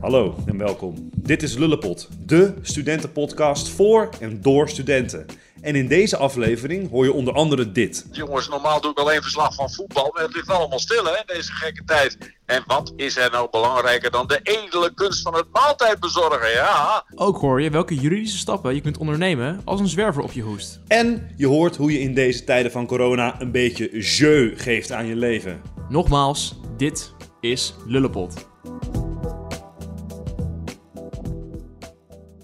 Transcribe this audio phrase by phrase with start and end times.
[0.00, 1.10] Hallo en welkom.
[1.16, 5.26] Dit is Lullepot, de studentenpodcast voor en door studenten.
[5.60, 8.06] En in deze aflevering hoor je onder andere dit.
[8.10, 11.22] Jongens, normaal doe ik alleen verslag van voetbal, maar het ligt allemaal stil hè, in
[11.26, 12.18] deze gekke tijd.
[12.46, 17.04] En wat is er nou belangrijker dan de edele kunst van het maaltijd bezorgen, ja?
[17.14, 20.80] Ook hoor je welke juridische stappen je kunt ondernemen als een zwerver op je hoest.
[20.86, 25.06] En je hoort hoe je in deze tijden van corona een beetje jeu geeft aan
[25.06, 25.62] je leven.
[25.88, 28.46] Nogmaals, dit is Lullepot.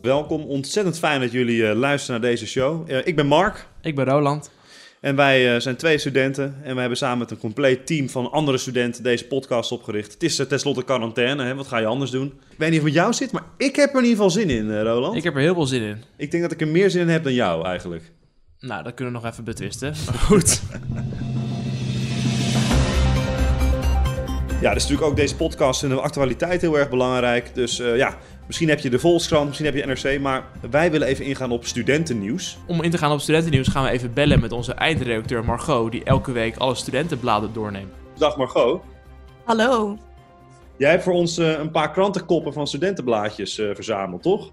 [0.04, 2.90] Welkom, ontzettend fijn dat jullie eh, luisteren naar deze show.
[2.90, 4.50] Eh, ik ben Mark Ik ben Roland.
[5.00, 6.56] en wij eh, zijn twee studenten.
[6.62, 10.12] En we hebben samen met een compleet team van andere studenten deze podcast opgericht.
[10.12, 11.54] Het is tenslotte quarantaine, hè?
[11.54, 12.26] wat ga je anders doen?
[12.50, 14.30] Ik weet niet of het met jou zit, maar ik heb er in ieder geval
[14.30, 15.12] zin in, Roland.
[15.12, 15.24] Ik Ik...
[15.24, 16.30] heb er heel veel zin in.
[16.30, 18.12] denk dat ik er meer zin in heb dan jou eigenlijk.
[18.58, 19.94] Nou, dat kunnen we nog even betwisten.
[20.06, 20.62] Maar goed.
[24.60, 27.54] Ja, dus natuurlijk ook deze podcast in de actualiteit heel erg belangrijk.
[27.54, 30.20] Dus ja, misschien heb je de Volkskrant, misschien heb je NRC.
[30.20, 32.58] Maar wij willen even ingaan op studentennieuws.
[32.66, 36.04] Om in te gaan op studentennieuws gaan we even bellen met onze eindredacteur Margot, die
[36.04, 37.92] elke week alle studentenbladen doorneemt.
[38.18, 38.82] Dag Margot.
[39.44, 39.98] Hallo.
[40.76, 44.50] Jij hebt voor ons eh, een paar krantenkoppen van studentenblaadjes eh, verzameld, toch?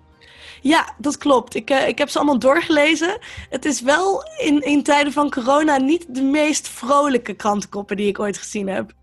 [0.62, 1.56] Ja, dat klopt.
[1.56, 3.18] Ik, eh, ik heb ze allemaal doorgelezen.
[3.50, 8.20] Het is wel in, in tijden van corona niet de meest vrolijke krantenkoppen die ik
[8.20, 8.94] ooit gezien heb.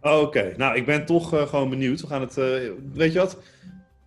[0.00, 2.00] Oké, nou ik ben toch eh, gewoon benieuwd.
[2.00, 2.44] We gaan het, eh,
[2.92, 3.36] weet je wat?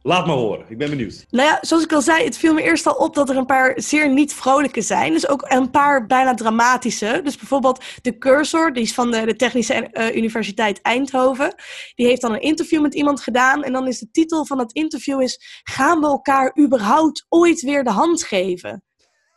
[0.03, 1.25] Laat maar horen, ik ben benieuwd.
[1.29, 3.45] Nou ja, zoals ik al zei, het viel me eerst al op dat er een
[3.45, 5.13] paar zeer niet vrolijke zijn.
[5.13, 7.21] Dus ook een paar bijna dramatische.
[7.23, 11.55] Dus bijvoorbeeld de Cursor, die is van de, de Technische eh, Universiteit Eindhoven.
[11.95, 13.63] Die heeft dan een interview met iemand gedaan.
[13.63, 15.61] En dan is de titel van dat interview is...
[15.63, 18.83] Gaan we elkaar überhaupt ooit weer de hand geven?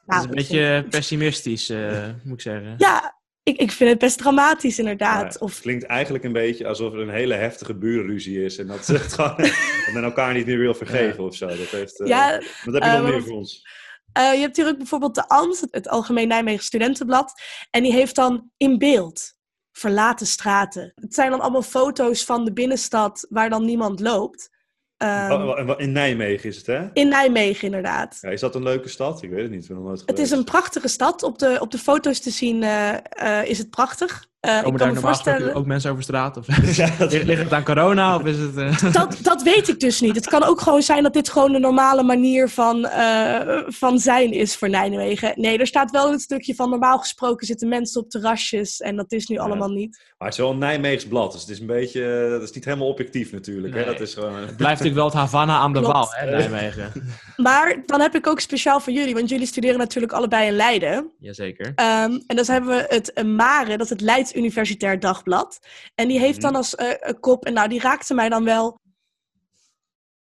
[0.07, 2.75] Dat is Nou, een beetje pessimistisch, eh, moet ik zeggen.
[2.79, 5.33] Ja, ik, ik vind het best dramatisch inderdaad.
[5.35, 8.59] Ja, Of Het klinkt eigenlijk een beetje alsof er een hele heftige burenruzie is.
[8.59, 11.47] En dat, ze het gewoon, dat men elkaar niet meer wil vergeven of zo.
[11.47, 13.67] Dat, heeft, eh, ja, wat heb je eh, nog meer wat- voor ons?
[14.13, 17.33] Eh, je hebt hier ook bijvoorbeeld de ANS, het- het Algemeen Nijmegen Studentenblad.
[17.71, 19.35] En die heeft dan in beeld
[19.73, 20.93] verlaten straten.
[20.95, 24.51] Het zijn dan allemaal foto's van de binnenstad waar dan niemand loopt.
[24.97, 26.87] Ehm, In Nijmegen is het, hè?
[26.93, 28.19] in Nijmegen inderdaad.
[28.21, 29.23] Ja, is dat een leuke stad?
[29.23, 29.63] Ik weet het niet.
[29.63, 31.23] Ik ben nog nooit Het is een prachtige stad.
[31.23, 32.95] Op de, op de foto's te zien eh,
[33.41, 34.27] eh, is het prachtig.
[34.45, 35.55] Eh, ik Komen kan daar me normaal voorstellen...
[35.55, 36.37] ook mensen over straat?
[36.37, 36.47] Of
[37.31, 38.17] ligt het aan corona?
[38.17, 38.57] Of is het...
[38.57, 40.15] eh, Dat, dat weet ik dus niet.
[40.17, 44.33] Het kan ook gewoon zijn dat dit gewoon de normale manier van, eh, van zijn
[44.33, 45.33] is voor Nijmegen.
[45.35, 49.13] Nee, er staat wel een stukje van normaal gesproken zitten mensen op terrasjes en dat
[49.13, 49.43] is nu Ja.
[49.43, 50.13] allemaal niet.
[50.19, 52.27] Maar het is wel een Nijmeegs blad, dus het is een beetje...
[52.31, 53.85] Dat is niet helemaal objectief natuurlijk, hè?
[53.85, 54.35] Dat is gewoon...
[54.35, 55.81] Het blijft natuurlijk wel het Havana aan de.
[55.81, 56.93] Waal, hè, Nijmegen.
[57.37, 61.11] Maar dan heb ik ook speciaal voor jullie, want jullie studeren natuurlijk allebei in Leiden.
[61.19, 61.73] Jazeker.
[61.75, 65.59] Ehm, en dan hebben we het MARE, dat is het Leids Universitair Dagblad.
[65.95, 66.59] En die heeft dan Mhm.
[66.59, 68.79] als eh, eh, kop, en nou die raakte mij dan wel.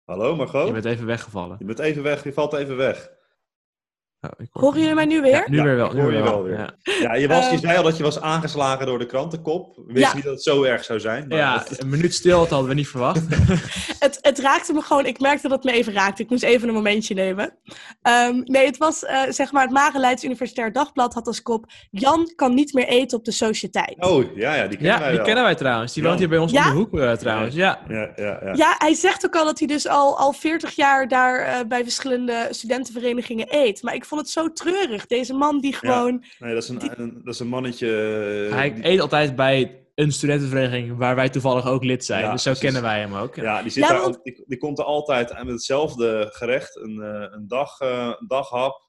[0.05, 0.67] Hallo Margot?
[0.67, 1.55] Je bent even weggevallen.
[1.59, 3.09] Je bent even weg, je valt even weg.
[4.21, 5.31] Oh, hoor- Horen jullie mij nu weer?
[5.31, 5.91] Ja, nu Ja, weer wel.
[5.93, 6.31] Nu hoor je wel.
[6.31, 6.57] wel weer.
[6.57, 6.73] Ja.
[7.01, 7.59] Ja, je, was, je Eh.
[7.61, 9.75] zei al dat je was aangeslagen door de krantenkop.
[9.75, 10.13] We wisten Ja.
[10.15, 11.27] niet dat het zo erg zou zijn.
[11.27, 13.21] Maar Ja, dat- een minuut stil, dat hadden we niet verwacht.
[13.99, 16.23] Het, het raakte me gewoon, ik merkte dat het me even raakte.
[16.23, 17.57] Ik moest even een momentje nemen.
[18.01, 21.65] Ehm, nee, het was eh, zeg maar het Mare Leids Universitair Dagblad had als kop...
[21.91, 23.95] Jan kan niet meer eten op de sociëteit.
[23.99, 25.25] Oh, ja, ja, die kennen Ja, wij die wel.
[25.25, 25.93] kennen wij trouwens.
[25.93, 26.63] Die woont hier bij ons Ja?
[26.65, 27.55] om de hoek eh, trouwens.
[27.55, 27.79] Ja.
[27.87, 28.53] Ja, ja, ja.
[28.53, 31.83] Ja, hij zegt ook al dat hij dus al, al 40 jaar daar eh, bij
[31.83, 33.81] verschillende studentenverenigingen eet.
[33.83, 35.05] Maar ik vond het zo treurig.
[35.05, 36.23] Deze man die gewoon...
[36.39, 37.87] Nee, dat is een, een- dat is een mannetje...
[38.49, 42.23] eh, Hij die- eet altijd bij een studentenvereniging waar wij toevallig ook lid zijn.
[42.23, 42.63] Ja, dus zo precies.
[42.71, 43.35] kennen wij hem ook.
[43.35, 46.75] Ja, die, zit Ja, daar, want- die, die komt er altijd met hetzelfde gerecht.
[46.75, 48.87] Een, eh, een, dag, eh, een daghap,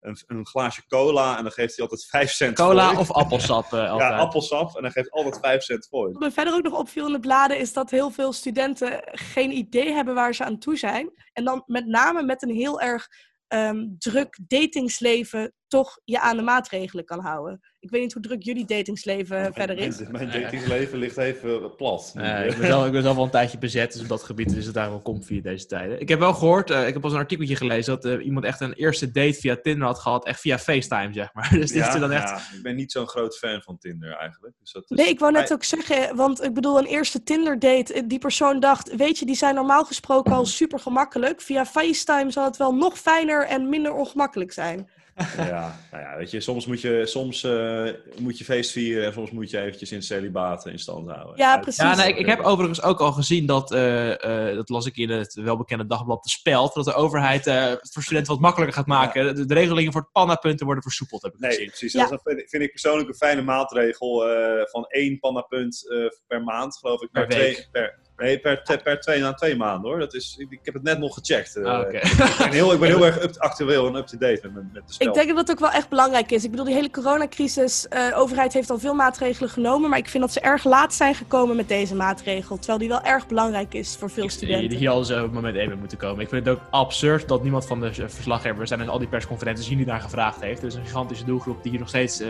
[0.00, 2.98] een, een glaasje cola en dan geeft hij altijd 5 cent Cola voor.
[2.98, 4.10] of appelsap eh, altijd.
[4.10, 6.12] Ja, appelsap en dan geeft altijd 5 cent voor.
[6.12, 9.50] Wat me verder ook nog opviel in de bladen is dat heel veel studenten geen
[9.56, 11.10] idee hebben waar ze aan toe zijn.
[11.32, 13.08] En dan met name met een heel erg
[13.48, 17.60] ehm, druk datingsleven toch je aan de maatregelen kan houden.
[17.80, 19.98] Ik weet niet hoe druk jullie datingsleven verder is.
[19.98, 22.10] Mijn, mijn datingsleven ligt even plat.
[22.14, 24.52] Nee, ik, ben zelf, ik ben zelf al een tijdje bezet, dus op dat gebied
[24.56, 26.00] is het daar wel comfy in deze tijden.
[26.00, 28.60] Ik heb wel gehoord, eh, ik heb al een artikeltje gelezen, dat eh, iemand echt
[28.60, 31.48] een eerste date via Tinder had gehad, echt via FaceTime, zeg maar.
[31.58, 32.28] Dus dit ja, is dan echt...
[32.28, 34.54] ja, ik ben niet zo'n groot fan van Tinder eigenlijk.
[34.60, 37.92] Dus dat is- Nee, ik wou net ook zeggen, want ik bedoel, een eerste Tinder-date,
[37.94, 41.40] eh, die persoon dacht, weet je, die zijn normaal gesproken al super gemakkelijk.
[41.40, 44.90] Via FaceTime zal het wel nog fijner en minder ongemakkelijk zijn.
[45.36, 47.88] Ja, nou ja, weet je, soms moet je, soms, eh,
[48.18, 51.36] moet je feest vieren en soms moet je eventjes in celibaat in stand houden.
[51.36, 51.82] Ja, precies.
[51.82, 54.96] Ja, nee, ik, ik heb overigens ook al gezien dat, eh, eh, dat las ik
[54.96, 58.76] in het welbekende dagblad De Speld, dat de overheid eh, het voor studenten wat makkelijker
[58.76, 59.34] gaat maken.
[59.34, 61.66] De, de regelingen voor het pannapunten worden versoepeld, heb ik Nee, gezien.
[61.66, 61.92] precies.
[61.92, 62.06] Ja.
[62.08, 66.76] Dat vind, vind ik persoonlijk een fijne maatregel eh, van één pannapunt eh, per maand,
[66.76, 67.10] geloof ik.
[67.10, 67.68] Per twee, week.
[67.72, 69.98] per, Nee, per, te- per twee na twee maanden hoor.
[69.98, 71.56] Dat is, ik, ik heb het net nog gecheckt.
[71.56, 71.64] eh.
[71.64, 72.02] Ah, ik
[72.38, 75.08] ben heel, ik ben heel erg up, actueel en up-to-date met, met de spel.
[75.08, 76.44] Ik denk dat het ook wel echt belangrijk is.
[76.44, 80.08] Ik bedoel, die hele coronacrisis, eh, de overheid heeft al veel maatregelen genomen, maar ik
[80.08, 82.56] vind dat ze erg laat zijn gekomen met deze maatregel.
[82.56, 84.78] Terwijl die wel erg belangrijk is voor veel Ik- studenten.
[84.78, 86.20] Hier al zo op het moment één mee moeten komen.
[86.22, 89.76] Ik vind het ook absurd dat niemand van de verslaggevers en al die persconferenties hier
[89.76, 90.60] niet naar gevraagd heeft.
[90.60, 92.28] Er is een gigantische doelgroep die hier nog steeds eh,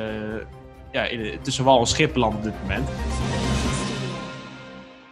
[0.92, 2.88] ja, in tussen wal en schip landt op dit moment.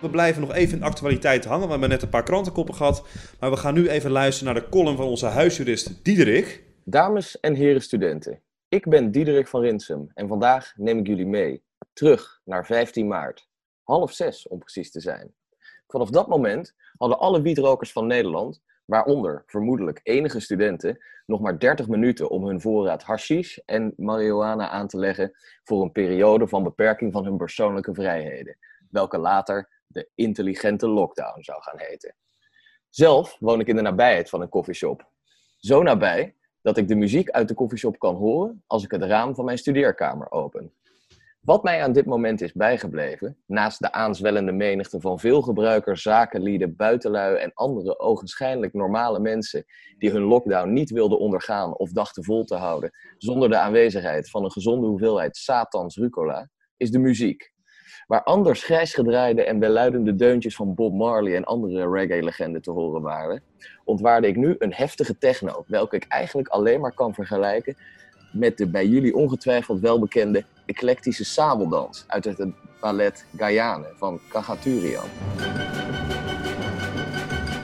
[0.01, 1.65] We blijven nog even in actualiteit hangen.
[1.65, 3.07] We hebben net een paar krantenkoppen gehad.
[3.41, 6.65] Maar we gaan nu even luisteren naar de column van onze huisjurist Diederik.
[6.85, 11.63] Dames en heren studenten, ik ben Diederik van Rinsum en vandaag neem ik jullie mee
[11.93, 13.49] terug naar 15 maart.
[13.83, 15.35] Half zes om precies te zijn.
[15.87, 21.89] Vanaf dat moment hadden alle wietrokers van Nederland, waaronder vermoedelijk enige studenten, nog maar 30
[21.89, 25.33] minuten om hun voorraad hashish en marihuana aan te leggen
[25.65, 28.57] voor een periode van beperking van hun persoonlijke vrijheden,
[28.91, 32.15] welke later de intelligente lockdown zou gaan heten.
[32.89, 35.11] Zelf woon ik in de nabijheid van een koffieshop.
[35.57, 39.35] Zo nabij dat ik de muziek uit de koffieshop kan horen als ik het raam
[39.35, 40.73] van mijn studeerkamer open.
[41.41, 46.77] Wat mij aan dit moment is bijgebleven, naast de aanzwellende menigte van veel gebruikers, zakenlieden,
[46.77, 49.65] buitenlui en andere ogenschijnlijk normale mensen
[49.99, 54.45] die hun lockdown niet wilden ondergaan of dachten vol te houden zonder de aanwezigheid van
[54.45, 57.55] een gezonde hoeveelheid Satans rucola, is de muziek.
[58.07, 63.03] Waar anders grijs gedraaide en welluidende deuntjes van Bob Marley en andere reggae-legenden te horen
[63.03, 63.43] waren,
[63.85, 67.77] ontwaarde ik nu een heftige techno, welke ik eigenlijk alleen maar kan vergelijken
[68.33, 72.47] met de bij jullie ongetwijfeld welbekende eclectische sabeldans uit het
[72.81, 75.09] ballet Guyane van Kagaturian.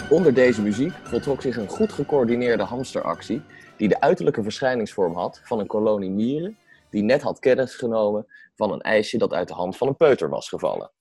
[0.09, 3.43] Onder deze muziek voltrok zich een goed gecoördineerde hamsteractie
[3.77, 6.57] die de uiterlijke verschijningsvorm had van een kolonie mieren
[6.93, 10.29] die net had kennis genomen van een ijsje dat uit de hand van een peuter
[10.29, 10.93] was gevallen.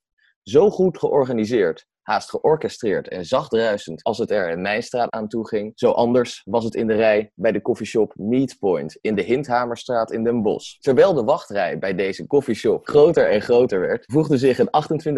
[0.42, 5.28] Zo goed georganiseerd, haast georchestreerd en zacht ruisend als het er in mijn straat aan
[5.28, 9.14] toe ging, zo anders was het in de rij bij de koffieshop Meat Point in
[9.14, 10.78] de Hinthamerstraat in Den Bosch.
[10.78, 14.70] Terwijl de wachtrij bij deze koffieshop groter en groter werd, voegde zich een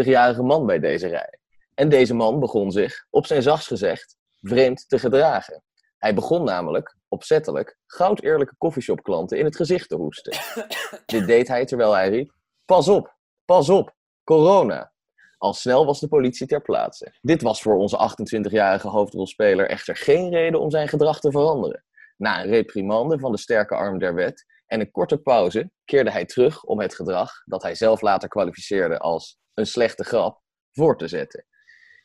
[0.04, 1.38] 28-jarige man bij deze rij.
[1.74, 5.62] En deze man begon zich, op zijn zachtst gezegd, vreemd te gedragen.
[5.98, 10.32] Hij begon namelijk, opzettelijk, goud eerlijke koffieshopklanten in het gezicht te hoesten.
[11.06, 12.34] Dit deed hij terwijl hij riep,
[12.64, 13.94] pas op, pas op,
[14.24, 14.92] corona.
[15.38, 17.14] Al snel was de politie ter plaatse.
[17.20, 18.10] Dit was voor onze
[18.50, 21.84] 28-jarige hoofdrolspeler echter geen reden om zijn gedrag te veranderen.
[22.16, 26.24] Na een reprimande van de sterke arm der wet en een korte pauze keerde hij
[26.24, 31.08] terug om het gedrag, dat hij zelf later kwalificeerde als een slechte grap, voor te
[31.08, 31.46] zetten.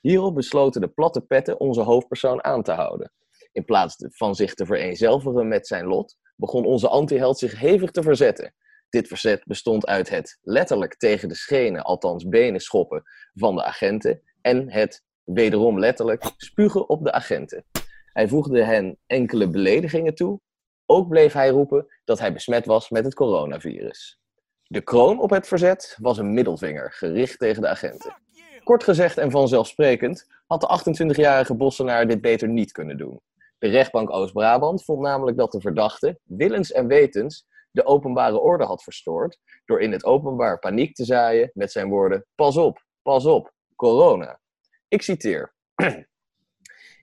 [0.01, 3.11] Hierop besloten de platte petten onze hoofdpersoon aan te houden.
[3.59, 8.03] In plaats van zich te vereenzelvigen met zijn lot, begon onze antiheld zich hevig te
[8.03, 8.53] verzetten.
[8.89, 13.03] Dit verzet bestond uit het letterlijk tegen de schenen, althans benen schoppen,
[13.33, 17.65] van de agenten en het, wederom letterlijk, spugen op de agenten.
[18.13, 20.39] Hij voegde hen enkele beledigingen toe.
[20.85, 24.19] Ook bleef hij roepen dat hij besmet was met het coronavirus.
[24.63, 28.15] De kroon op het verzet was een middelvinger, gericht tegen de agenten.
[28.63, 33.21] Kort gezegd en vanzelfsprekend had de 28-jarige Bossenaar dit beter niet kunnen doen.
[33.59, 38.83] De rechtbank Oost-Brabant vond namelijk dat de verdachte, willens en wetens, de openbare orde had
[38.83, 43.53] verstoord door in het openbaar paniek te zaaien met zijn woorden: Pas op, pas op,
[43.75, 44.39] corona.
[44.87, 45.53] Ik citeer.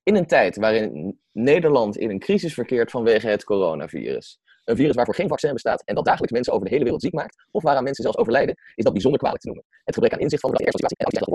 [0.02, 4.40] In een tijd waarin Nederland in een crisis verkeert vanwege het coronavirus.
[4.66, 7.12] Een virus waarvoor geen vaccin bestaat en dat dagelijks mensen over de hele wereld ziek
[7.12, 9.66] maakt, of waaraan mensen zelfs overlijden, is dat bijzonder kwalijk te noemen.
[9.84, 11.26] Het gebrek aan inzicht van de situatie en de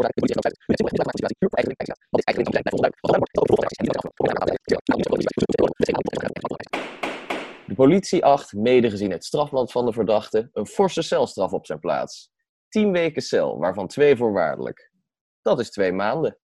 [2.12, 2.50] is eigenlijk
[7.76, 12.32] politie acht, mede gezien het strafblad van de verdachte, een forse celstraf op zijn plaats.
[12.70, 14.92] 10 weken cel, waarvan twee voorwaardelijk.
[15.42, 16.38] Dat is twee maanden.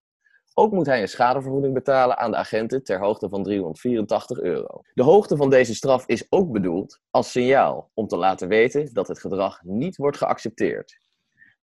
[0.58, 4.80] Ook moet hij een schadevergoeding betalen aan de agenten ter hoogte van 384 euro.
[4.94, 9.08] De hoogte van deze straf is ook bedoeld als signaal om te laten weten dat
[9.08, 10.98] het gedrag niet wordt geaccepteerd.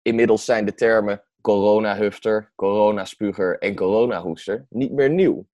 [0.02, 5.46] Inmiddels zijn de termen coronahufter, coronaspuger en coronahoester niet meer nieuw.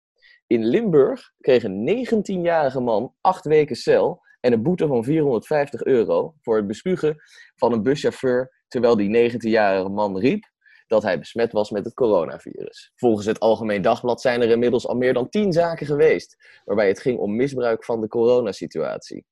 [0.48, 6.34] In Limburg kreeg een 19-jarige man 8 weken cel en een boete van 450 euro
[6.42, 7.16] voor het bespugen
[7.56, 10.50] van een buschauffeur terwijl die 19-jarige man riep
[10.90, 12.92] dat hij besmet was met het coronavirus.
[12.96, 17.00] Volgens het Algemeen Dagblad zijn er inmiddels al meer dan 10 zaken geweest waarbij het
[17.00, 19.26] ging om misbruik van de coronasituatie.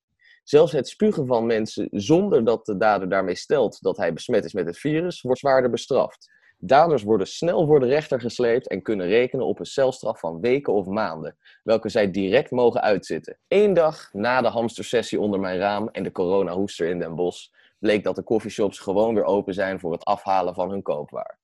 [0.43, 4.53] Zelfs het spugen van mensen zonder dat de dader daarmee stelt dat hij besmet is
[4.53, 6.35] met het virus wordt zwaarder bestraft.
[6.57, 10.73] Daders worden snel voor de rechter gesleept en kunnen rekenen op een celstraf van weken
[10.73, 13.37] of maanden, welke zij direct mogen uitzitten.
[13.47, 17.47] Eén dag na de hamstersessie onder mijn raam en de coronahoester in Den Bosch
[17.79, 21.37] bleek dat de coffeeshops gewoon weer open zijn voor het afhalen van hun koopwaar.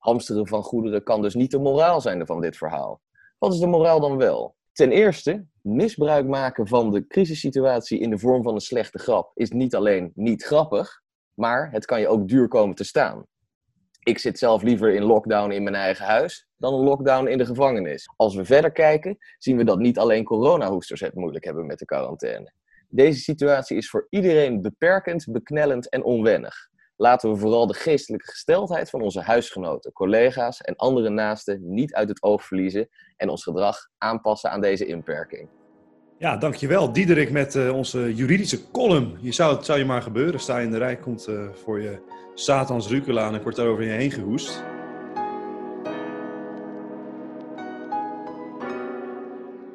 [0.00, 3.00] Hamsteren van goederen kan dus niet de moraal zijn van dit verhaal.
[3.38, 4.56] Wat is de moraal dan wel?
[4.72, 9.50] Ten eerste, misbruik maken van de crisissituatie in de vorm van een slechte grap is
[9.50, 11.02] niet alleen niet grappig,
[11.34, 13.26] maar het kan je ook duur komen te staan.
[14.02, 17.46] Ik zit zelf liever in lockdown in mijn eigen huis dan een lockdown in de
[17.46, 18.12] gevangenis.
[18.16, 21.84] Als we verder kijken, zien we dat niet alleen coronahoesters het moeilijk hebben met de
[21.84, 22.52] quarantaine.
[22.88, 26.69] Deze situatie is voor iedereen beperkend, beknellend en onwennig.
[27.00, 32.08] Laten we vooral de geestelijke gesteldheid van onze huisgenoten, collega's en andere naasten niet uit
[32.08, 35.48] het oog verliezen en ons gedrag aanpassen aan deze inperking.
[36.18, 36.92] Ja, dankjewel.
[36.92, 39.16] Diederik met uh, onze juridische column.
[39.20, 40.40] Je zou, het zou je maar gebeuren.
[40.40, 41.98] Sta je in de rij, komt uh, voor je
[42.34, 44.64] Satans rucola en ik word daarover je heen gehoest.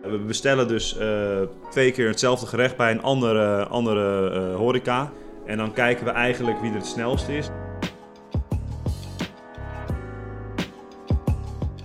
[0.02, 5.12] We bestellen dus uh, twee keer hetzelfde gerecht bij een andere, andere horeca.
[5.46, 7.48] En dan kijken we eigenlijk wie er het snelst is.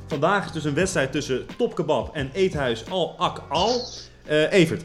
[0.07, 3.88] Vandaag is dus een wedstrijd tussen Topkebab en Eethuis Al Ak Al.
[4.29, 4.83] Uh, Evert,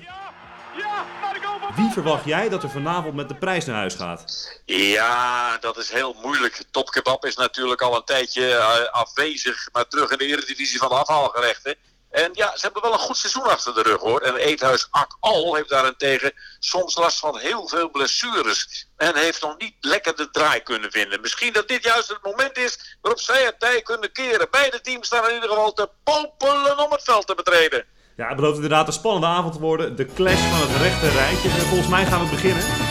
[1.76, 4.52] wie verwacht jij dat er vanavond met de prijs naar huis gaat?
[4.66, 6.64] Ja, dat is heel moeilijk.
[6.72, 10.96] Topkebab is natuurlijk al een tijdje uh, afwezig, maar terug in de eredivisie van de
[10.96, 11.76] afhaalgerechten.
[12.16, 14.22] En ja, ze hebben wel een goed seizoen achter de rug hoor.
[14.22, 18.88] En Eethuis Ak Al heeft daarentegen soms last van heel veel blessures.
[18.98, 21.22] En heeft nog niet lekker de draai kunnen vinden.
[21.22, 24.48] Misschien dat dit juist het moment is waarop zij het tij kunnen keren.
[24.52, 27.86] Beide teams staan in ieder geval te popelen om het veld te betreden.
[28.16, 29.96] Ja, het belooft inderdaad een spannende avond te worden.
[29.96, 31.50] De clash van het rechte rijtje.
[31.50, 32.85] En volgens mij gaan we beginnen.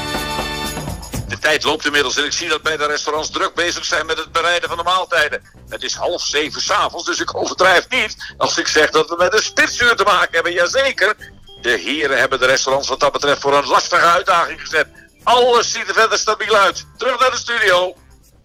[1.35, 4.19] De tijd loopt inmiddels en ik zie dat bij de restaurants druk bezig zijn met
[4.19, 5.43] het bereiden van de maaltijden.
[5.69, 9.33] Het is half zeven s'avonds, dus ik overdrijf niet als ik zeg dat we met
[9.33, 10.53] een spitsuur te maken hebben.
[10.53, 11.17] Jazeker,
[11.61, 14.89] de heren hebben de restaurants wat dat betreft voor een lastige uitdaging gezet.
[15.23, 16.87] Alles ziet er verder stabiel uit.
[16.97, 17.97] Terug naar de studio.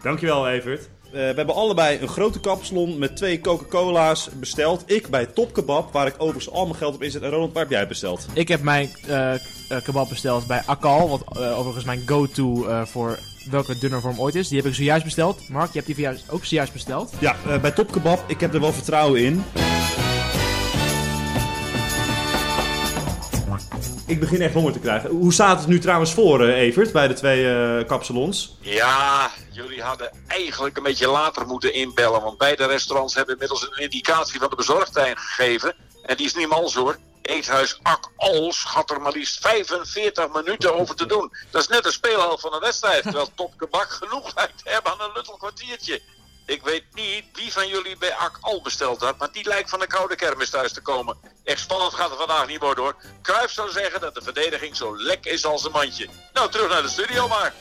[0.02, 0.90] Dankjewel, Evert.
[1.06, 4.84] Uh, we hebben allebei een grote kapsalon met twee Coca-Cola's besteld.
[4.86, 7.22] Ik bij Top Kebab, waar ik overigens al mijn geld op inzet.
[7.22, 8.26] En Ronald, waar heb jij besteld?
[8.34, 9.34] Ik heb mijn uh,
[9.84, 14.48] kebab besteld bij Akal, wat uh, overigens mijn go-to voor welke dunnervorm ooit is.
[14.48, 15.50] Die heb ik zojuist besteld.
[15.50, 17.14] Mark, je hebt die ook zojuist besteld.
[17.20, 19.44] Ja, bij Top Kebab, ik heb er wel vertrouwen in.
[24.10, 25.10] Ik begin echt honger te krijgen.
[25.10, 28.58] Hoe staat het nu trouwens voor, Evert, bij de twee uh, kapsalons?
[28.60, 32.22] Ja, jullie hadden eigenlijk een beetje later moeten inbellen.
[32.22, 35.76] Want beide restaurants hebben inmiddels een indicatie van de bezorgtijd gegeven.
[36.04, 36.98] En die is niet mals hoor.
[37.22, 41.32] Eethuis Ak Als had er maar liefst 45 minuten over te doen.
[41.52, 43.04] Dat is net een speelhelft van een wedstrijd.
[43.04, 46.02] Terwijl Top Kebak genoeg lijkt te hebben aan een luttel kwartiertje.
[46.46, 49.80] Ik weet niet wie van jullie bij Ak Al besteld had, maar die lijkt van
[49.80, 51.18] de koude kermis thuis te komen.
[51.50, 52.96] Echt spannend gaat het vandaag niet worden hoor.
[53.22, 56.08] Kruijf zou zeggen dat de verdediging zo lek is als een mandje.
[56.34, 57.54] Nou, terug naar de studio maar.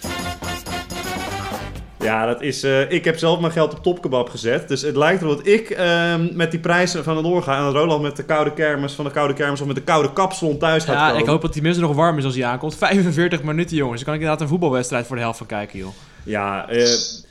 [1.99, 4.69] Ja, dat is, uh, ik heb zelf mijn geld op topkebab gezet.
[4.69, 8.03] Dus het lijkt erop dat ik uh, met die prijzen van de doorga en Roland
[8.03, 10.95] met de koude kermis van de koude kermis of met de koude kapsalon thuis gaat
[10.95, 11.15] ja, komen.
[11.15, 12.77] Ja, ik hoop dat die mensen nog warm is als hij aankomt.
[12.87, 15.93] 45 minuten jongens, dan kan ik inderdaad een voetbalwedstrijd voor de helft van kijken joh.
[16.23, 16.89] Ja, uh,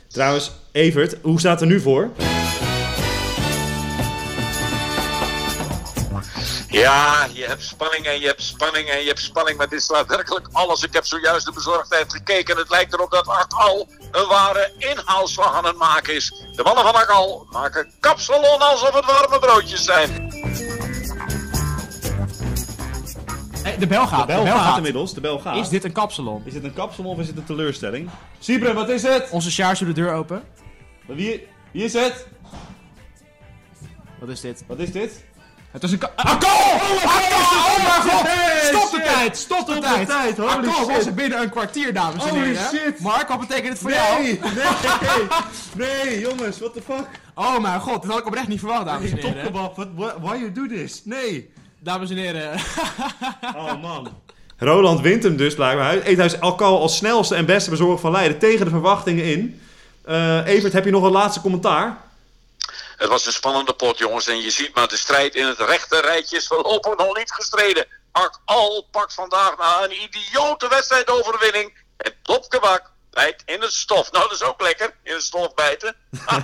[0.07, 2.09] trouwens, Evert, hoe staat er nu voor?
[6.69, 10.07] Ja, je hebt spanning en je hebt spanning en je hebt spanning, maar dit slaat
[10.07, 10.83] werkelijk alles.
[10.83, 15.53] Ik heb zojuist de bezorgdheid gekeken en het lijkt erop dat Akal een ware inhaalslag
[15.53, 16.33] aan het maken is.
[16.55, 20.29] De mannen van Akal maken kapsalon alsof het warme broodjes zijn.
[23.79, 24.19] De bel gaat.
[24.19, 25.13] De bel, de bel gaat, inmiddels.
[25.13, 25.57] De bel gaat.
[25.57, 26.41] Is dit een kapsalon?
[26.45, 28.09] Is dit een kapsalon of is dit een teleurstelling?
[28.39, 29.29] Siebre, wat is het?
[29.29, 30.43] Onze Sjaars doet de deur open.
[31.05, 32.27] Wie, wie is het?
[34.19, 34.63] Wat is dit?
[34.67, 35.25] Wat is dit?
[35.77, 36.47] Het is een ka- Akko!
[36.47, 38.27] Oh, oh mijn god!
[38.61, 39.37] Stop de tijd!
[39.37, 40.07] Stop de tijd!
[40.07, 40.37] tijd!
[40.37, 40.87] Holy Akko shit!
[40.87, 42.67] was er binnen een kwartier, dames en Holy heren.
[42.73, 42.99] shit!
[42.99, 44.21] Mark, wat betekent het voor Nee, jou?
[45.75, 47.05] nee, nee, jongens, what the fuck?
[47.35, 49.33] Oh mijn god, dit had ik oprecht niet verwacht, dames en heren.
[49.53, 49.87] Topkebab,
[50.21, 51.01] why you do this?
[51.03, 51.49] Nee.
[51.79, 52.51] Dames en heren.
[53.55, 54.07] Oh man.
[54.57, 55.97] Roland wint hem dus blijkbaar.
[55.97, 59.59] Eethuis Alcohol als snelste en beste bezorger van Leiden tegen de verwachtingen in.
[60.09, 61.97] Uh, Evert, heb je nog een laatste commentaar?
[62.97, 64.27] Het was een spannende pot, jongens.
[64.27, 67.85] En je ziet maar, de strijd in het rechte rijtje is voorlopig nog niet gestreden.
[68.11, 71.77] Ak Al pakt vandaag na een idiote wedstrijdoverwinning.
[71.97, 74.11] En Topkebak bijt in het stof.
[74.11, 75.95] Nou, dat is ook lekker, in het stof bijten.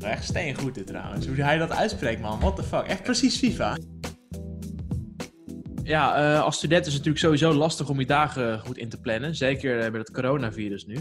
[0.00, 1.26] Echt steengoed dit trouwens.
[1.26, 2.40] Hoe hij dat uitspreekt, man.
[2.40, 2.86] What the fuck.
[2.86, 3.76] Echt precies FIFA.
[5.84, 9.00] Ja, uh, als student is het natuurlijk sowieso lastig om je dagen goed in te
[9.00, 9.34] plannen.
[9.34, 10.96] Zeker uh, met het coronavirus nu.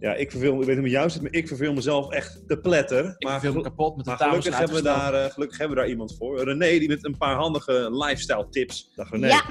[0.00, 2.56] Ja, ik verveel, ik weet niet met jou zit, maar ik verveel mezelf echt te
[2.56, 3.04] pletter.
[3.04, 5.82] Ik maar verveel me kapot met de gelukkig hebben, we daar, uh, gelukkig hebben we
[5.82, 6.44] daar iemand voor.
[6.44, 8.92] René, die met een paar handige lifestyle tips.
[8.94, 9.26] Dag René.
[9.26, 9.42] Ja,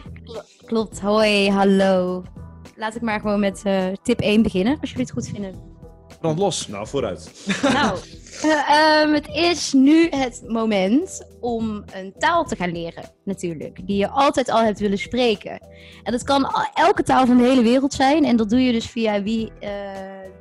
[0.65, 0.99] klopt.
[0.99, 2.23] Hoi, hallo.
[2.75, 5.70] laat ik maar gewoon met eh, tip 1 beginnen, als jullie het goed vinden.
[6.21, 6.67] Brand los.
[6.67, 7.31] Nou, vooruit.
[7.73, 7.97] nou,
[8.41, 13.87] eh, ehm, het is nu het moment om een taal te gaan leren, natuurlijk.
[13.87, 15.61] Die je altijd al hebt willen spreken.
[16.03, 18.25] En dat kan elke taal van de hele wereld zijn.
[18.25, 19.69] En dat doe je dus via wie, eh,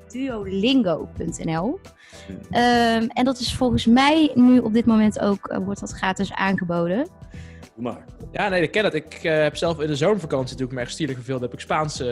[0.08, 1.80] duolingo.nl.
[2.50, 6.32] Ehm, en dat is volgens mij nu op dit moment ook, eh, wordt dat gratis
[6.32, 7.08] aangeboden.
[7.75, 8.04] Doe maar.
[8.32, 8.94] Ja, nee, ik ken het.
[8.94, 12.02] Ik heb zelf in de zomervakantie, toen ik me echt stierlijk verveelde, heb ik Spaans...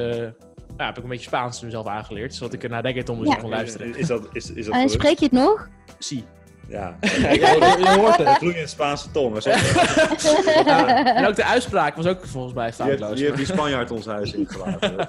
[0.78, 2.34] ja, heb ik een beetje Spaans mezelf aangeleerd.
[2.34, 3.36] Zodat ik er naar Reggaeton moest Ja.
[3.36, 3.96] kon luisteren.
[3.96, 5.68] Is dat, is, is dat En spreek je het nog?
[5.98, 6.24] Zie.
[6.68, 6.96] Ja.
[7.00, 8.28] Ja, je, je hoort het.
[8.38, 9.42] Vloeiend Spaanse tong.
[9.44, 13.18] Ja, En ook de uitspraak was ook volgens mij Je foutloos.
[13.18, 15.08] je hebt die Spanjaard ons huis ingelaten.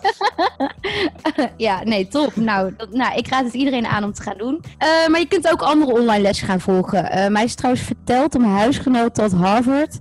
[1.57, 2.35] ja, nee, top.
[2.35, 4.63] Nou, dat, nou, ik raad het iedereen aan om te gaan doen.
[4.77, 7.11] Eh, maar je kunt ook andere online lessen gaan volgen.
[7.11, 9.97] Eh, mij is trouwens verteld door mijn huisgenoot dat Harvard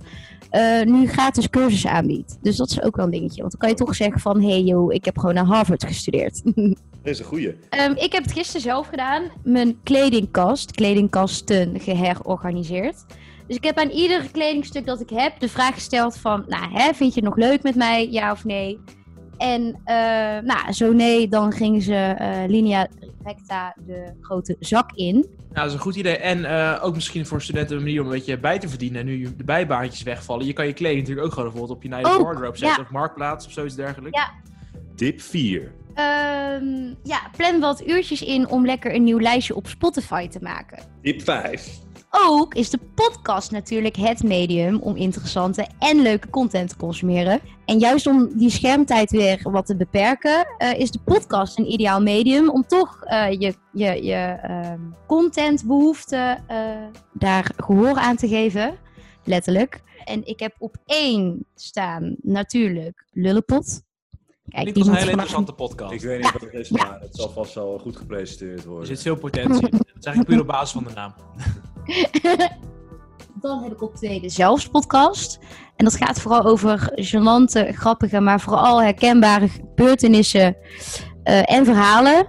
[0.49, 2.37] eh, nu gratis cursus aanbiedt.
[2.41, 3.41] Dus dat is ook wel een dingetje.
[3.41, 4.41] Want dan kan je toch zeggen van...
[4.41, 6.41] Hé hey joh, ik heb gewoon naar Harvard gestudeerd.
[7.03, 7.55] Dat is een goeie.
[7.69, 9.23] Ehm, ik heb het gisteren zelf gedaan.
[9.43, 13.05] Mijn kledingkast, kledingkasten geherorganiseerd.
[13.47, 16.45] Dus ik heb aan ieder kledingstuk dat ik heb de vraag gesteld van...
[16.47, 18.11] Nou, hè, vind je het nog leuk met mij?
[18.11, 18.79] Ja of nee?
[19.37, 19.95] En eh,
[20.43, 22.87] nou, zo nee, dan gingen ze eh, linea
[23.23, 25.13] recta de grote zak in.
[25.13, 26.17] Nou, dat is een goed idee.
[26.17, 28.99] En eh, ook misschien voor studenten een manier om een beetje bij te verdienen.
[28.99, 30.45] En nu de bijbaantjes wegvallen.
[30.45, 32.77] Je kan je kleding natuurlijk ook gewoon bijvoorbeeld op je eigen wardrobe zetten.
[32.77, 32.83] ja.
[32.83, 34.17] Of marktplaats of zoiets dergelijks.
[34.17, 34.31] Ja.
[34.95, 35.71] Tip 4.
[35.93, 40.79] Ehm, ja, plan wat uurtjes in om lekker een nieuw lijstje op Spotify te maken.
[41.01, 41.79] Tip 5.
[42.11, 47.39] Ook is de podcast natuurlijk het medium om interessante en leuke content te consumeren.
[47.65, 52.01] En juist om die schermtijd weer wat te beperken, eh, is de podcast een ideaal
[52.01, 56.57] medium om toch eh, je, je, je ehm, contentbehoeften eh,
[57.13, 58.77] daar gehoor aan te geven.
[59.23, 59.81] Letterlijk.
[60.05, 63.81] En ik heb op één staan natuurlijk Lullepot.
[64.49, 65.93] Kijk, die als een moet hele vanaf- interessante podcast.
[65.93, 68.87] Ik weet niet wat het is, maar het zal vast wel goed gepresenteerd Er worden.
[68.87, 69.77] zit veel potentie in.
[69.77, 71.13] Dat zeg ik puur op basis van de naam.
[73.41, 75.39] Dan heb ik op twee de Zelfs podcast.
[75.75, 80.55] En dat gaat vooral over gênante, grappige, maar vooral herkenbare gebeurtenissen
[81.23, 82.19] eh, en verhalen.
[82.19, 82.27] Ik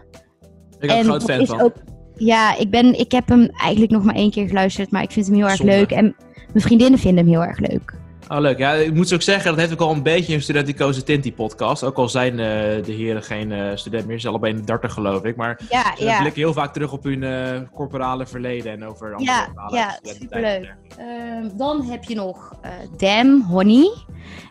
[0.79, 1.61] ben en een groot fan van.
[1.61, 1.77] ook-
[2.15, 5.27] ja, ik, ben, ik heb hem eigenlijk nog maar één keer geluisterd, maar ik vind
[5.27, 5.73] hem heel erg Zonde.
[5.73, 5.91] leuk.
[5.91, 6.17] En
[6.53, 7.95] mijn vriendinnen vinden hem heel erg leuk.
[8.31, 8.59] Oh, leuk.
[8.59, 11.33] Ja, ik moet ze ook zeggen, dat heeft ook al een beetje een Studenticoze Tinti
[11.35, 11.85] podcast.
[11.85, 14.15] Ook al zijn eh, de heren geen eh, student meer.
[14.15, 15.37] Ze zijn allebei in de 30 geloof ik.
[15.37, 16.21] Maar Ja, ze ja.
[16.21, 19.99] blikken heel vaak terug op hun eh, corporale verleden en over andere Ja, verhalen ja,
[20.03, 20.75] superleuk.
[20.99, 23.93] Ehm, dan heb je nog eh Damn Honey.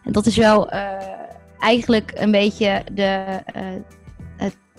[0.04, 0.92] En dat is wel eh,
[1.60, 3.64] eigenlijk een beetje de, eh,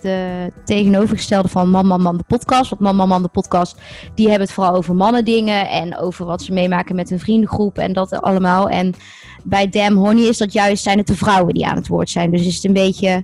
[0.01, 2.69] de tegenovergestelde van Man Man Man de podcast.
[2.69, 3.77] Want Man Man Man de podcast,
[4.15, 7.93] die hebben het vooral over mannendingen en over wat ze meemaken met hun vriendengroep en
[7.93, 8.69] dat allemaal.
[8.69, 8.93] En
[9.43, 12.31] bij Damn Honey is dat juist, zijn het de vrouwen die aan het woord zijn.
[12.31, 13.23] Dus is het een beetje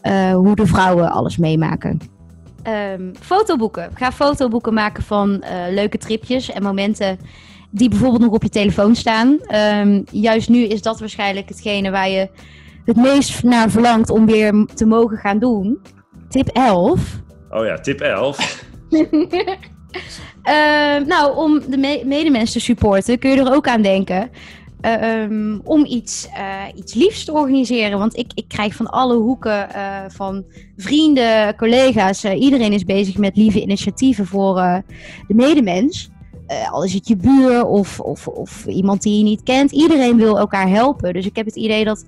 [0.00, 2.00] eh, hoe de vrouwen alles meemaken.
[2.62, 3.90] Ehm, fotoboeken.
[3.94, 7.18] Ga fotoboeken maken van eh, leuke tripjes en momenten
[7.70, 9.38] die bijvoorbeeld nog op je telefoon staan.
[9.40, 12.28] Ehm, juist nu is dat waarschijnlijk hetgene waar je
[12.84, 15.78] het meest naar verlangt om weer te mogen gaan doen.
[16.28, 17.22] Tip 11.
[17.50, 18.64] Oh ja, tip 11.
[20.42, 24.30] Ehm, nou, om de me medemens te supporten kun je er ook aan denken.
[24.80, 27.98] ehm, om iets, eh, iets liefs te organiseren.
[27.98, 30.44] Want ik, ik krijg van alle hoeken eh, van
[30.76, 32.24] vrienden, collega's.
[32.24, 34.54] eh, iedereen is bezig met lieve initiatieven voor
[35.26, 36.10] de medemens.
[36.70, 39.72] Al is het je buur of, of, of iemand die je niet kent.
[39.72, 41.12] Iedereen wil elkaar helpen.
[41.12, 42.04] Dus ik heb het idee dat,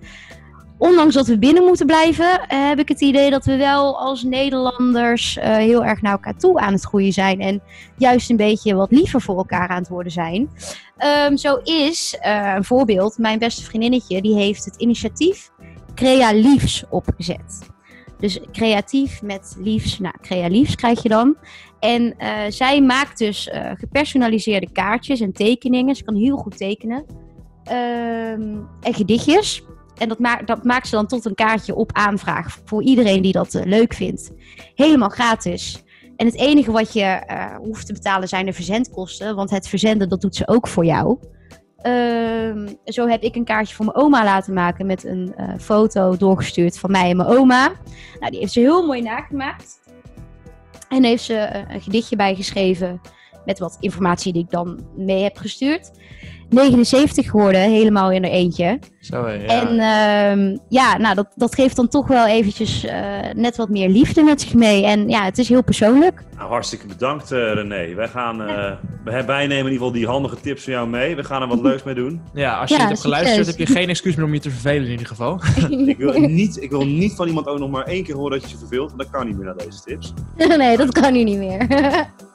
[0.78, 4.22] ondanks dat we binnen moeten blijven, eh, heb ik het idee dat we wel als
[4.22, 7.40] Nederlanders eh, heel erg naar elkaar toe aan het groeien zijn.
[7.40, 7.62] En
[7.96, 10.50] juist een beetje wat liever voor elkaar aan het worden zijn.
[10.96, 15.50] Ehm, zo is eh, een voorbeeld, mijn beste vriendinnetje, die heeft het initiatief
[15.94, 17.68] Crea Liefs opgezet.
[18.18, 21.36] Dus creatief met liefs, nou, Crea Liefs krijg je dan.
[21.80, 22.14] En
[22.48, 25.94] zij maakt dus gepersonaliseerde kaartjes en tekeningen.
[25.94, 27.04] Ze kan heel goed tekenen.
[27.64, 29.62] Ehm, en gedichtjes.
[29.98, 33.32] En dat, ma dat maakt ze dan tot een kaartje op aanvraag voor iedereen die
[33.32, 34.30] dat eh, leuk vindt.
[34.74, 35.82] Helemaal gratis.
[36.16, 39.36] En het enige wat je eh, hoeft te betalen zijn de verzendkosten.
[39.36, 41.18] Want het verzenden, dat doet ze ook voor jou.
[41.78, 46.16] Ehm, zo heb ik een kaartje voor mijn oma laten maken met een eh, foto
[46.16, 47.72] doorgestuurd van mij en mijn oma.
[48.20, 49.80] Nou, die heeft ze heel mooi nagemaakt.
[50.88, 53.00] En heeft ze eh, een gedichtje bijgeschreven
[53.48, 55.90] met wat informatie die ik dan mee heb gestuurd.
[56.48, 58.78] 79 geworden, helemaal in er eentje.
[59.00, 59.46] Zo, ja.
[59.46, 63.00] En ehm, ja, nou, dat, dat geeft dan toch wel eventjes eh,
[63.34, 64.84] net wat meer liefde met zich mee.
[64.86, 66.24] En ja, het is heel persoonlijk.
[66.36, 67.94] Nou, hartstikke bedankt eh, René.
[67.94, 68.72] Wij, gaan, eh,
[69.04, 71.16] wij wij nemen in ieder geval die handige tips van jou mee.
[71.16, 72.20] We gaan er wat leuks mee doen.
[72.34, 73.56] ja, als je Ja, dit hebt geluisterd, succes.
[73.56, 75.40] heb je geen excuus meer om je te vervelen in ieder geval.
[75.86, 78.42] Ik wil, niet, ik wil niet van iemand ook nog maar één keer horen dat
[78.42, 78.88] je je verveelt.
[78.88, 80.12] Want dat kan niet meer naar deze tips.
[80.58, 81.66] nee, dat kan nu niet meer.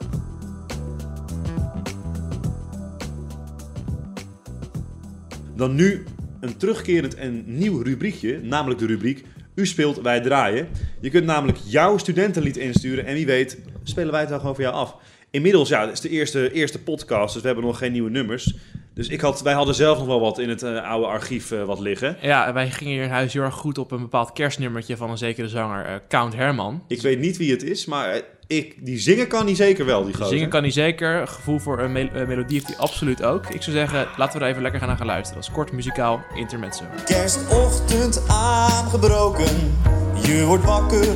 [5.56, 6.04] Dan nu
[6.40, 10.68] een terugkerend en nieuw rubriekje, namelijk de rubriek U speelt, wij draaien.
[11.02, 14.64] Je kunt namelijk jouw studentenlied insturen en wie weet spelen wij het dan gewoon voor
[14.64, 14.96] jou af.
[15.32, 18.56] Inmiddels, ja, het is de eerste, eerste podcast, dus we hebben nog geen nieuwe nummers.
[18.94, 21.64] Dus ik had, wij hadden zelf nog wel wat in het eh, oude archief eh,
[21.64, 22.18] wat liggen.
[22.22, 25.18] Ja, wij gingen hier in huis heel erg goed op een bepaald kerstnummertje van een
[25.18, 26.84] zekere zanger, eh, Count Herman.
[26.88, 30.14] Ik weet niet wie het is, maar ik, die zingen kan hij zeker wel, die
[30.14, 30.28] gozer.
[30.34, 33.48] Zingen kan hij zeker, gevoel voor een mel- melodie heeft hij absoluut ook.
[33.50, 35.42] Ik zou zeggen, laten we er even lekker gaan naar gaan luisteren.
[35.42, 36.84] Dat is kort muzikaal intermezzo.
[37.06, 39.76] Kerstochtend aangebroken,
[40.22, 41.08] je wordt wakker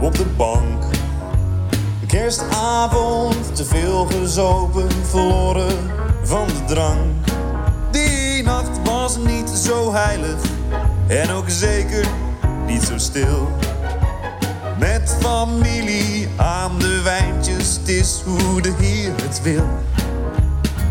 [0.00, 0.84] op de bank.
[2.06, 5.76] Kerstavond, te veel gezopen, verloren
[6.22, 7.24] van de drank.
[7.90, 10.40] Die nacht was niet zo heilig
[11.06, 12.06] en ook zeker
[12.66, 13.48] niet zo stil.
[14.78, 19.68] Met familie aan de wijntjes, het is hoe de Heer het wil.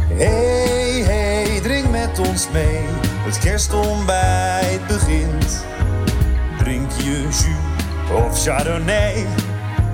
[0.08, 2.82] Hey, hey, drink met ons mee.
[3.26, 5.66] Het kerstontbijt begint.
[6.58, 7.44] Drink je jus
[8.14, 9.26] of chardonnay.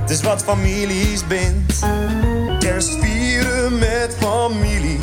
[0.02, 1.80] Het is wat families bindt.
[2.60, 5.00] Kerst vieren met familie.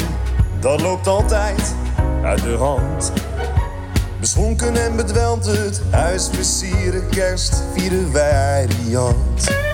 [0.61, 1.75] Dat loopt altijd
[2.23, 3.13] uit de hand.
[4.39, 7.09] Beschonken en bedwelmd het huis versieren.
[7.09, 9.68] Kerst vieren wij riant.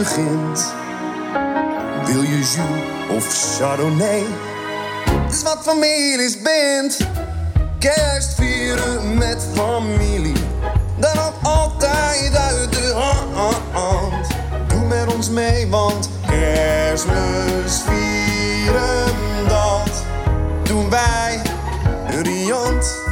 [0.00, 0.08] Wil
[2.22, 2.56] je jus
[3.10, 4.24] of chardonnay?
[5.04, 7.06] Het is wat families bindt.
[7.78, 10.36] Kerst vieren met familie.
[10.96, 12.92] Dan ook altijd uit de
[13.72, 14.26] hand.
[14.68, 19.14] Doe met ons mee, want kerstmis vieren
[19.48, 20.04] dat
[20.62, 21.40] doen wij
[22.22, 23.09] riant.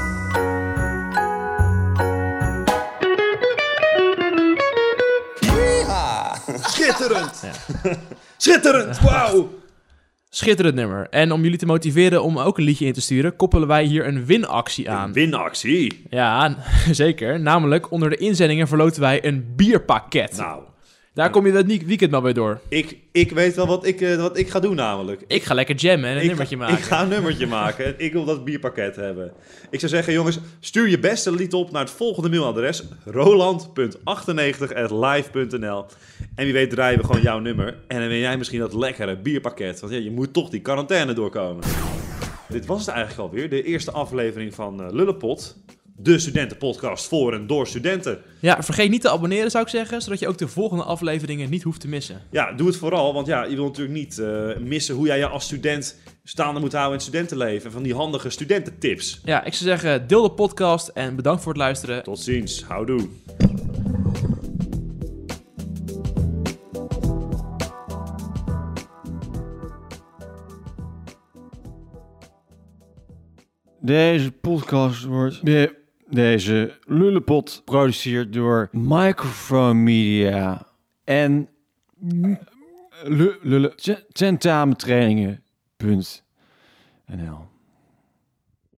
[7.08, 7.42] Schitterend!
[8.36, 9.00] Schitterend!
[9.00, 9.48] Wauw!
[10.30, 11.06] Schitterend nummer.
[11.10, 14.06] En om jullie te motiveren om ook een liedje in te sturen, koppelen wij hier
[14.06, 15.12] een winactie aan.
[15.12, 16.04] Winactie.
[16.10, 16.56] Ja,
[16.90, 17.40] zeker.
[17.40, 20.36] Namelijk, onder de inzendingen verloten wij een bierpakket.
[20.36, 20.62] Nou,
[21.18, 22.60] Daar kom je nie- weekend maar weer door.
[22.68, 25.24] ik, ik weet wel wat ik, eh, wat ik ga doen namelijk.
[25.26, 26.78] Ik ga lekker jammen en een ik nummertje ga, maken.
[26.78, 27.84] Ik ga een nummertje maken.
[27.84, 29.32] en Ik wil dat bierpakket hebben.
[29.70, 35.84] Ik zou zeggen, jongens, stuur je beste lied op naar het volgende mailadres: roland.98.live.nl.
[36.34, 37.76] En wie weet draaien we gewoon jouw nummer.
[37.86, 39.80] En dan ben jij misschien dat lekkere bierpakket.
[39.80, 41.64] Want ja, je moet toch die quarantaine doorkomen.
[42.48, 43.50] Dit was het eigenlijk alweer.
[43.50, 45.56] De eerste aflevering van eh, Lullepot.
[46.00, 48.18] De studentenpodcast voor en door studenten.
[48.40, 51.62] Ja, vergeet niet te abonneren zou ik zeggen, zodat je ook de volgende afleveringen niet
[51.62, 52.22] hoeft te missen.
[52.30, 55.26] Ja, doe het vooral, want ja, je wil natuurlijk niet eh, missen hoe jij je
[55.26, 57.72] als student staande moet houden in het studentenleven.
[57.72, 59.20] Van die handige studententips.
[59.24, 62.02] Ja, ik zou zeggen, deel de podcast en bedankt voor het luisteren.
[62.02, 63.08] Tot ziens, houdoe.
[73.80, 75.40] Deze podcast wordt...
[76.10, 80.66] De, deze lullepot geproduceerd door Microphone Media.
[81.04, 81.48] En...
[83.04, 83.74] Lu- Lulle...